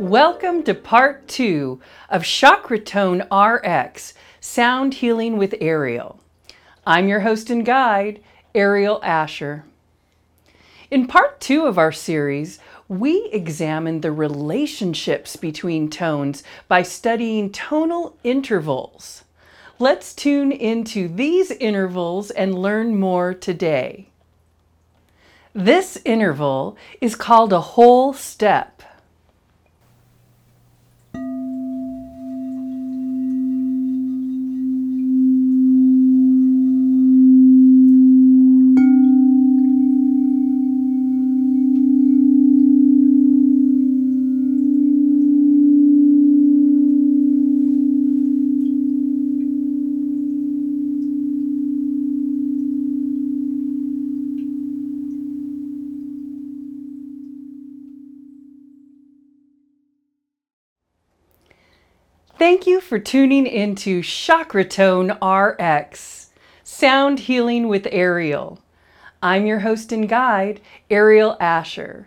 Welcome 0.00 0.62
to 0.62 0.72
part 0.72 1.28
two 1.28 1.78
of 2.08 2.22
Chakratone 2.22 3.20
RX 3.30 4.14
Sound 4.40 4.94
Healing 4.94 5.36
with 5.36 5.54
Ariel. 5.60 6.18
I'm 6.86 7.06
your 7.06 7.20
host 7.20 7.50
and 7.50 7.66
guide, 7.66 8.22
Ariel 8.54 8.98
Asher. 9.04 9.66
In 10.90 11.06
part 11.06 11.40
two 11.40 11.66
of 11.66 11.78
our 11.78 11.92
series, 11.92 12.58
we 12.88 13.28
examined 13.32 14.02
the 14.02 14.10
relationships 14.10 15.36
between 15.36 15.88
tones 15.88 16.42
by 16.66 16.82
studying 16.82 17.52
tonal 17.52 18.16
intervals. 18.24 19.22
Let's 19.78 20.12
tune 20.12 20.50
into 20.50 21.06
these 21.06 21.52
intervals 21.52 22.32
and 22.32 22.58
learn 22.58 22.98
more 22.98 23.34
today. 23.34 24.08
This 25.54 25.96
interval 26.04 26.76
is 27.00 27.14
called 27.14 27.52
a 27.52 27.60
whole 27.60 28.12
step. 28.12 28.82
Thank 62.40 62.66
you 62.66 62.80
for 62.80 62.98
tuning 62.98 63.46
into 63.46 64.00
Chakratone 64.00 65.10
RX, 65.20 66.30
Sound 66.64 67.18
Healing 67.18 67.68
with 67.68 67.86
Ariel. 67.90 68.60
I'm 69.22 69.44
your 69.44 69.58
host 69.58 69.92
and 69.92 70.08
guide, 70.08 70.62
Ariel 70.88 71.36
Asher. 71.38 72.06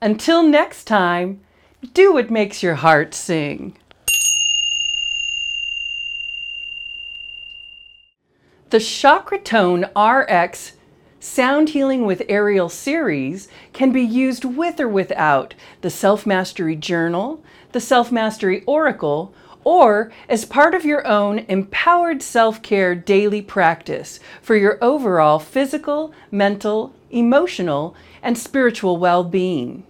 Until 0.00 0.42
next 0.42 0.84
time, 0.84 1.40
do 1.92 2.10
what 2.14 2.30
makes 2.30 2.62
your 2.62 2.76
heart 2.76 3.12
sing. 3.12 3.76
The 8.70 8.78
Chakratone 8.78 9.90
RX 9.94 10.72
Sound 11.20 11.68
Healing 11.68 12.06
with 12.06 12.22
Ariel 12.30 12.70
series 12.70 13.48
can 13.74 13.92
be 13.92 14.00
used 14.00 14.46
with 14.46 14.80
or 14.80 14.88
without 14.88 15.52
the 15.82 15.90
Self 15.90 16.24
Mastery 16.24 16.76
Journal, 16.76 17.44
the 17.72 17.80
Self 17.82 18.10
Mastery 18.10 18.64
Oracle, 18.64 19.34
or 19.66 20.12
as 20.28 20.44
part 20.44 20.76
of 20.76 20.84
your 20.84 21.04
own 21.04 21.40
empowered 21.48 22.22
self 22.22 22.62
care 22.62 22.94
daily 22.94 23.42
practice 23.42 24.20
for 24.40 24.54
your 24.54 24.78
overall 24.80 25.40
physical, 25.40 26.14
mental, 26.30 26.94
emotional, 27.10 27.92
and 28.22 28.38
spiritual 28.38 28.96
well 28.96 29.24
being. 29.24 29.82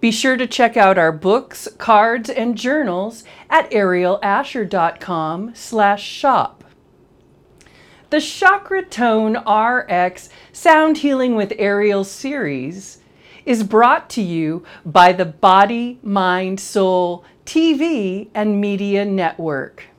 Be 0.00 0.10
sure 0.10 0.38
to 0.38 0.46
check 0.46 0.78
out 0.78 0.96
our 0.96 1.12
books, 1.12 1.68
cards, 1.76 2.30
and 2.30 2.56
journals 2.56 3.22
at 3.50 3.70
arielasher.com 3.70 5.54
slash 5.54 6.02
shop. 6.02 6.64
The 8.08 8.20
Chakra 8.22 8.82
Tone 8.82 9.36
RX 9.46 10.30
Sound 10.52 10.98
Healing 10.98 11.34
with 11.34 11.52
Ariel 11.58 12.04
series 12.04 12.96
is 13.44 13.62
brought 13.62 14.08
to 14.10 14.22
you 14.22 14.64
by 14.86 15.12
the 15.12 15.26
Body, 15.26 15.98
Mind, 16.02 16.58
Soul 16.60 17.26
TV 17.50 18.28
and 18.32 18.60
Media 18.60 19.04
Network. 19.04 19.89